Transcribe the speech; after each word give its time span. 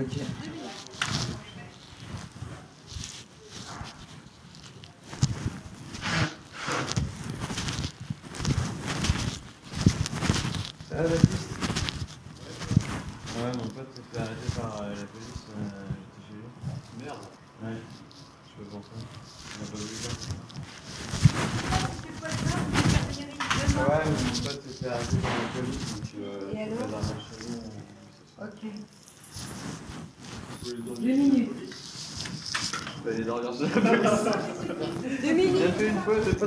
Ok. 0.00 0.16
Ça 10.88 10.96
va 10.96 11.02
Baptiste 11.02 11.50
Ouais, 13.36 13.52
mon 13.56 13.68
pote 13.68 13.88
s'est 13.94 14.02
fait 14.12 14.18
arrêter 14.20 14.50
par 14.56 14.80
euh, 14.80 14.88
la 14.88 15.06
police, 15.06 15.44
euh, 15.50 15.88
j'étais 16.00 16.22
chez 16.28 16.34
lui. 16.34 17.04
Merde. 17.04 17.24
Ouais, 17.62 17.76
je 18.46 18.64
pas 18.64 18.70
pourquoi. 18.70 18.98
On 19.56 19.62
a 19.62 19.66
pas 19.66 19.78
vu 19.78 19.84
ça. 19.96 20.10
Ouais, 23.80 24.04
mais 24.04 24.10
mon 24.10 24.40
pote 24.40 24.60
s'est 24.66 24.76
fait 24.82 24.88
arrêter 24.88 25.16
par 25.18 25.30
la 25.30 25.60
police, 25.60 25.84
donc 25.94 26.08
euh, 26.20 26.52
Et 26.54 26.62
alors 26.62 27.02
Ok. 28.42 28.60
Deux 30.64 30.76
Deux 30.76 31.12
minutes. 31.16 31.50
Police. 31.54 31.74
Deux 33.04 33.14
J'ai 35.22 35.32
minutes. 35.34 35.72
fait 35.78 35.88
une 35.88 35.98
fois, 36.00 36.14
j'ai 36.24 36.34
pas 36.34 36.46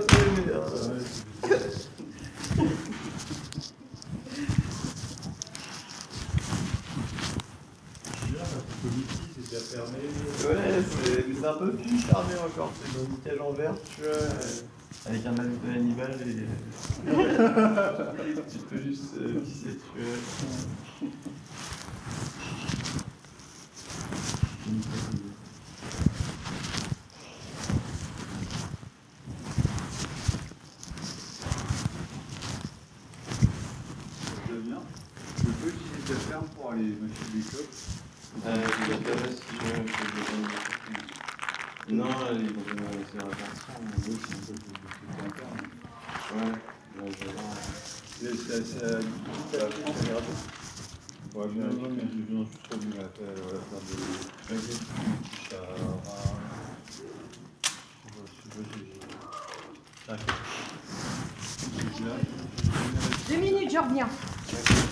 c'est 9.36 9.50
déjà 9.50 9.62
fermé. 9.64 9.98
Ouais, 9.98 10.82
c'est 10.82 11.28
mais 11.28 11.36
c'est 11.40 11.48
un 11.48 11.54
peu 11.54 11.72
plus 11.72 12.00
charmé 12.02 12.34
encore, 12.46 12.72
c'est 12.84 12.94
dans 12.98 13.06
une 13.06 13.18
cage 13.24 13.40
en 13.42 13.52
verre, 13.54 13.76
tu 13.96 14.02
vois, 14.02 14.12
euh, 14.12 15.08
avec 15.08 15.26
un 15.26 15.32
masque 15.32 15.50
de 15.66 15.72
Hannibal 15.74 16.12
et 16.22 16.46
tu 18.52 18.58
peux 18.60 18.82
juste 18.84 19.14
euh, 19.20 19.40
pisser, 19.40 19.78
tu 19.78 20.02
vois. 20.02 21.10
C'est 24.64 24.72
bien. 34.64 34.82
Je 35.38 35.44
peux 35.44 35.68
utiliser 35.68 36.02
ta 36.08 36.16
ferme 36.16 36.48
pour 36.56 36.72
aller. 36.72 36.94
Euh, 38.46 38.56
la 41.90 42.08
Oui, 44.08 44.18
c'est 44.24 44.34
un 44.34 44.40
peu 44.40 44.54
plus 44.54 44.78
ouais, 46.36 46.52
je. 50.16 50.63
Ouais, 51.36 51.50
juste 51.50 51.82
Deux 63.30 63.38
minutes, 63.38 63.72
je 63.72 63.80
reviens. 63.80 64.10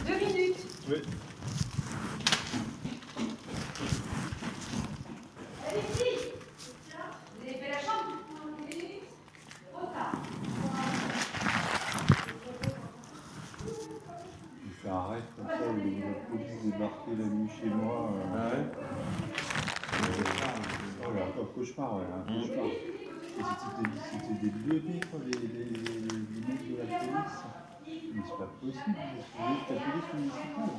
Deux 0.08 0.17
minutes. 0.25 0.58
Vous 0.88 0.94
avez 7.47 7.53
fait 7.53 7.69
la 7.69 7.80
chambre 7.80 8.17
J'ai 14.66 14.72
fait 14.81 14.89
un 14.89 15.08
rêve 15.08 15.23
comme 15.38 15.47
ça 15.47 15.53
où 15.67 16.79
la 16.79 16.81
débarquait 16.91 17.16
la 17.18 17.28
nuit 17.29 17.50
chez 17.59 17.69
moi. 17.69 18.12
euh, 18.16 18.35
Ah 18.35 18.50
ouais 18.50 18.66
Oh 21.03 21.12
là, 21.13 21.24
un 21.25 21.46
cauchemar, 21.56 21.90
ouais, 21.97 22.03
un 22.06 22.24
cauchemar. 22.24 22.66
Et 22.66 23.44
c'était 23.44 24.40
des- 24.41 25.00
quoi, 25.09 25.19
les, 25.25 25.31
les, 25.31 25.40
les 25.40 26.41
mecs 26.47 26.66
de 26.68 26.75
la 26.78 26.85
police. 27.00 27.40
Mais 28.13 28.22
c'est 28.25 28.38
pas 28.38 28.50
possible, 28.59 28.84
c'est 29.68 29.74
la 29.74 29.79
police 29.79 30.09
municipale. 30.13 30.75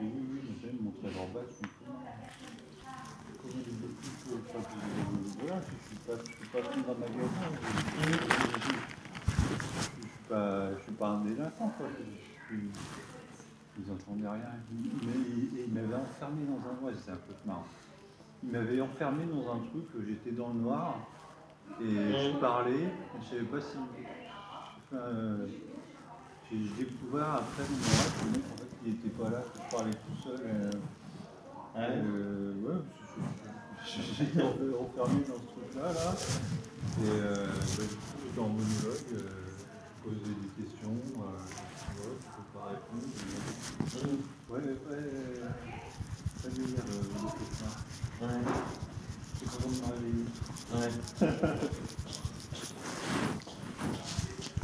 Et 0.00 0.04
oui, 0.04 0.22
oui, 0.30 0.38
mais 0.46 0.70
ils 0.72 0.82
montraient 0.82 1.12
leur 1.14 1.28
badge, 1.28 1.54
mais 1.62 1.68
comment 1.78 2.02
euh, 3.50 4.38
Voilà, 5.40 5.58
je 5.60 5.66
je 6.14 6.22
suis 6.36 6.48
pas 6.48 6.60
pris 6.62 6.80
d'un 6.82 6.94
magasin. 6.94 7.48
Je, 7.98 8.12
je 8.12 8.16
suis 10.06 10.24
pas, 10.28 10.46
je 10.78 10.82
suis 10.84 10.92
pas 10.92 11.08
un 11.08 11.10
délinquant, 11.24 11.70
quoi. 11.76 11.86
Je, 11.98 12.04
suis, 12.54 12.62
ils 13.78 13.90
n'entendaient 13.90 14.28
rien. 14.28 14.52
Mais 14.70 15.12
ils, 15.14 15.60
ils 15.68 15.72
m'avaient 15.72 15.94
enfermé 15.94 16.42
dans 16.46 16.68
un 16.70 16.80
mois, 16.80 16.90
c'est 17.04 17.10
un 17.12 17.16
peu 17.16 17.34
marrant. 17.46 17.66
Ils 18.42 18.50
m'avaient 18.50 18.80
enfermé 18.80 19.24
dans 19.26 19.52
un 19.52 19.58
truc, 19.58 19.86
j'étais 20.06 20.32
dans 20.32 20.48
le 20.48 20.60
noir, 20.60 20.98
et 21.80 21.84
je 22.12 22.36
parlais, 22.38 22.88
je 23.20 23.26
savais 23.28 23.42
pas 23.46 23.60
si. 23.60 23.78
euh, 24.94 25.46
j'ai 26.50 26.58
découvert 26.82 27.34
après 27.34 27.62
mon 27.68 27.76
oral 27.76 28.10
que 28.18 28.24
le 28.24 28.30
mec 28.30 28.42
en 28.52 28.56
fait 28.56 28.76
il 28.86 28.92
était 28.94 29.08
pas 29.10 29.28
là, 29.28 29.42
que 29.42 29.58
je 29.58 29.76
parlais 29.76 29.92
tout 29.92 30.22
seul. 30.22 30.40
euh, 30.44 30.70
Ouais. 31.76 31.84
euh, 31.90 32.54
ouais, 32.64 32.80
j'étais 34.18 34.42
en- 34.42 34.46
enfermé 34.48 35.20
dans 35.28 35.34
ce 35.34 35.52
truc-là, 35.52 35.92
là. 35.92 36.14
Et 37.00 37.06
euh, 37.06 37.46
bah, 37.46 37.82
du 37.82 37.94
coup, 37.94 38.18
j'étais 38.24 38.40
en 38.40 38.48
monologue, 38.48 39.12
euh, 40.06 40.10
posais 40.10 40.34
des 40.34 40.62
questions, 40.62 40.96
euh, 41.16 41.20
ouais, 41.20 42.14
je 42.20 42.30
peux 42.36 42.48
pas 42.58 42.64
répondre. 42.68 43.02
mais- 43.04 44.54
Ouais, 44.54 44.60
ouais, 44.60 44.74
pas 46.42 46.48
délire 46.50 46.84
le, 46.86 46.92
le. 46.94 48.26
Ouais, 48.26 48.42
C'est 49.38 49.46
me 49.68 49.72
réveiller. 49.92 50.26
ouais. 50.74 50.90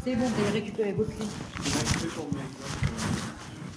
C'est 0.04 0.16
bon, 0.16 0.26
vous 0.26 0.40
avez 0.42 0.50
récupéré 0.50 0.92
vos 0.92 1.04
clés. 1.04 1.16
Comment 1.16 1.28
tu 1.64 1.98
fais 1.98 2.06
pour 2.08 2.26
me 2.26 2.32
mettre 2.32 2.60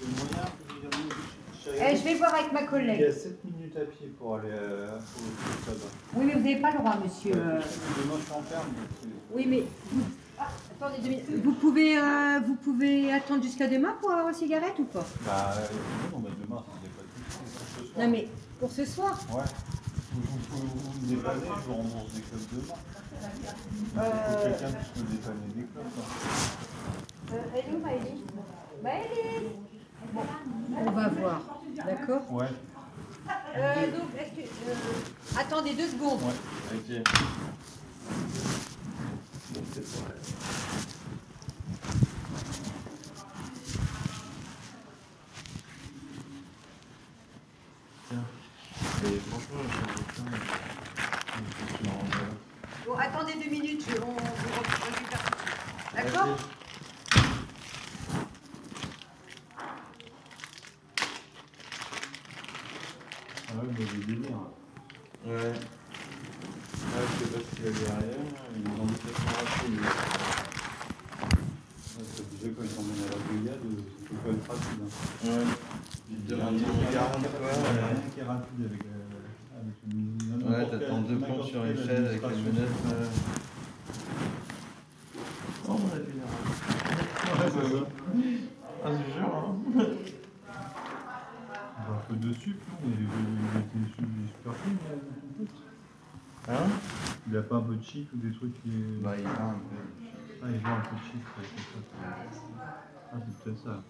Le 0.00 0.06
moyen 0.08 0.44
que 0.44 0.62
j'ai 0.68 0.80
jamais 0.82 1.92
Eh, 1.92 1.96
je 1.96 2.02
vais 2.04 2.14
voir 2.16 2.34
avec 2.34 2.52
ma 2.52 2.60
Il 2.60 2.64
y 2.64 2.68
collègue. 2.68 3.02
a 3.02 3.12
7 3.12 3.44
minutes 3.44 3.76
à 3.76 3.84
pied 3.86 4.08
pour 4.18 4.36
aller 4.36 4.50
à, 4.50 4.54
au 4.54 5.70
là-bas. 5.70 5.90
Oui, 6.14 6.24
mais 6.26 6.32
vous 6.34 6.38
n'avez 6.40 6.60
pas 6.60 6.72
le 6.72 6.78
droit, 6.78 6.96
monsieur. 7.02 7.32
euh. 7.34 7.60
Demain, 7.60 8.16
je 8.18 8.24
suis 8.24 8.32
en 8.32 8.42
ferme. 8.42 8.68
Oui, 9.32 9.46
mais 9.48 9.64
vous... 9.90 10.02
Ah, 10.38 10.44
attendez 10.44 10.48
deux 10.48 10.52
minutes. 10.52 10.67
Vous 10.80 11.52
pouvez, 11.54 11.98
euh, 11.98 12.38
vous 12.46 12.54
pouvez 12.54 13.12
attendre 13.12 13.42
jusqu'à 13.42 13.66
demain 13.66 13.94
pour 14.00 14.10
avoir 14.12 14.28
une 14.28 14.34
cigarette 14.34 14.78
ou 14.78 14.84
pas? 14.84 15.04
Bah, 15.26 15.54
euh, 15.56 15.66
non, 16.12 16.18
bah, 16.20 16.28
demain, 16.40 16.64
ça 16.66 16.72
ne 16.82 16.88
pas 16.88 17.02
de. 17.02 18.00
Non, 18.04 18.08
mais 18.10 18.28
pour 18.60 18.70
ce 18.70 18.84
soir? 18.84 19.18
Ouais. 19.32 19.42
Vous, 20.12 20.20
vous, 20.22 20.38
vous, 20.50 20.78
vous 20.78 21.00
me 21.00 21.16
dépannez, 21.16 21.40
je 21.46 21.66
vous 21.66 21.74
rembourse 21.74 22.12
des 22.12 22.20
clubs 22.20 22.40
demain. 22.52 22.74
Il 23.72 23.86
faut 23.88 24.00
Euh, 24.00 24.36
que 24.36 24.42
quelqu'un 24.48 24.70
puisse 24.72 25.02
me 25.02 25.10
dépanner 25.10 25.46
des 25.56 25.62
clubs. 25.64 25.84
hein. 25.98 27.32
euh, 27.32 27.36
Elle 27.54 27.58
est 27.58 27.76
où, 27.76 27.80
Maëlys 27.80 28.22
Maëlys 28.82 29.48
Bon, 30.12 30.22
on 30.86 30.90
va 30.92 31.08
voir, 31.08 31.40
d'accord? 31.84 32.32
Ouais, 32.32 32.46
euh, 33.56 33.86
Donc, 33.98 34.08
est-ce 34.16 34.32
que... 34.36 34.70
euh, 34.70 35.38
Attendez 35.40 35.74
deux 35.74 35.88
secondes. 35.88 36.20
ouais. 36.22 36.76
Ok. 37.02 37.08
Bon, 52.86 52.96
attendez 52.96 53.34
deux 53.34 53.50
minutes, 53.50 53.84
je, 53.88 53.96
on, 54.00 54.10
on 54.10 54.14
récupère. 54.86 55.24
D'accord. 55.94 56.38
Ah 63.48 63.54
ouais, 63.56 63.68
mais 63.78 63.86
j'ai 63.86 64.04
délire. 64.06 64.38
Ouais, 65.26 65.52
je 65.54 67.24
sais 67.24 67.30
pas 67.30 67.38
ce 67.38 67.56
qu'il 67.56 67.64
y 67.64 67.68
a 67.68 67.70
derrière, 67.70 68.18
mais 68.52 68.60
ils 68.64 68.80
ont 68.80 68.86
dit 68.86 68.94
que 68.94 69.08
ça 69.08 69.27
rapide. 69.27 69.27
Ouais, 69.27 69.27
c'est 69.27 69.27
déjà 72.30 72.48
quand 72.56 72.62
ils 72.64 72.68
t'emmènent 72.70 73.04
à 73.04 73.10
la 73.10 73.18
c'est. 73.32 73.60
Ouais. 75.24 75.46
Ils 76.10 76.16
te 76.18 76.30
demandent 76.30 76.60
40 76.92 77.16
Il 77.18 77.28
fois. 77.28 77.50
y 77.50 78.20
a 78.20 78.26
ouais. 80.58 80.64
une 80.64 80.68
t'attends 80.70 81.00
deux 81.02 81.16
plombs 81.18 81.42
sur 81.42 81.66
échelle 81.66 82.06
avec 82.06 82.22
la 82.22 82.28
lunette. 82.28 82.78
euh. 82.92 83.06
Oh, 85.68 85.72
on 85.72 85.86
a 85.86 85.98
c'est 87.50 87.68
ça. 87.72 87.82
Ah, 88.84 88.86
je 88.92 89.12
jure, 89.12 89.34
hein. 89.34 89.56
Un 91.90 91.98
peu 92.08 92.16
de 92.16 92.32
sucre, 92.32 92.64
non 92.82 92.84
Il 92.84 92.90
il 92.90 93.60
était 93.60 93.86
su- 93.94 94.00
il 94.00 94.24
est 94.24 94.28
super. 94.28 94.52
Hein 96.50 96.66
il 97.30 97.36
a 97.36 97.42
pas 97.42 97.56
un 97.56 97.60
peu 97.60 97.74
de 97.74 97.82
cheat 97.82 98.08
ou 98.12 98.16
des 98.16 98.32
trucs 98.32 98.54
qui. 98.62 98.70
Bah, 99.02 99.12
il 99.18 99.26
a. 99.26 99.30
Ah, 100.40 100.46
il 100.48 100.64
a 100.64 100.76
un 100.76 100.80
peu 100.80 100.96
de 100.96 101.00
cheat, 101.02 101.20
c'est 101.36 101.66
Ah, 103.12 103.16
c'est 103.26 103.44
peut-être 103.44 103.64
ça. 103.64 103.82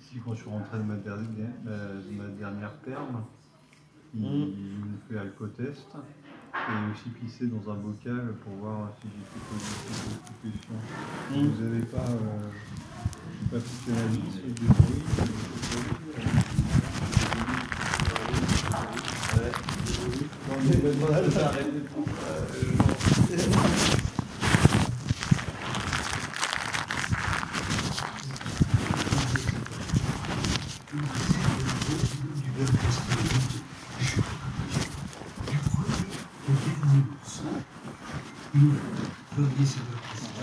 Ici, 0.00 0.20
quand 0.24 0.34
je 0.34 0.40
suis 0.40 0.50
rentré 0.50 0.78
de 0.78 0.82
ma 0.84 0.96
dernière, 0.96 1.50
euh, 1.66 2.00
de 2.00 2.16
ma 2.16 2.28
dernière 2.28 2.72
mmh. 2.86 3.20
il, 4.14 4.22
me 4.22 4.98
fait 5.08 5.18
alcotest. 5.18 5.90
test 5.90 5.96
et 6.68 6.92
aussi 6.92 7.10
pisser 7.10 7.46
dans 7.46 7.70
un 7.70 7.76
bocal 7.76 8.34
pour 8.42 8.54
voir 8.54 8.90
si 9.00 9.08
j'ai 9.08 9.24
fait 9.28 9.42
positif 9.50 9.84
de 9.90 10.48
constitution. 10.48 10.76
Mm. 11.30 11.46
Vous 11.48 11.62
n'avez 11.62 11.84
pas, 11.84 11.98
euh, 11.98 12.48
j'ai 13.40 13.46
pas 13.50 13.60
la 13.88 13.94
y 13.94 13.98
a 13.98 14.08
des 14.08 14.16
bruits, 14.16 15.02
il 15.04 15.16
y 15.16 15.20
a 15.20 15.24
des 15.24 15.36
choses, 15.36 15.84
Ouais. 19.34 19.52
Non, 20.48 20.56
mais 20.62 20.76
le 20.76 20.90
modèle, 20.94 21.30
j'ai 21.30 21.40
arrêté 21.40 21.72
de 21.72 21.80
prendre 21.80 22.06
ça, 22.06 22.28
euh, 22.32 22.76
genre. 23.36 23.84
Ah 37.36 37.54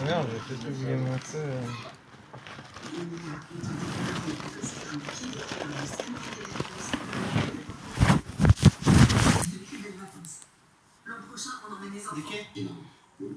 merde, 0.05 0.27
j'ai 0.31 0.55
peut-être 0.55 0.67
oublié 0.67 0.95
mon 0.97 1.13
euh. 1.35 1.61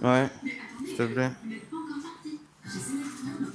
Ouais, 0.02 0.28
s'il 0.84 0.96
te 0.96 1.02
plaît. 1.04 1.30